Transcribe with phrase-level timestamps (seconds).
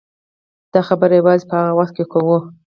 [0.73, 2.37] دا خبره یوازې په هغه وخت کوو.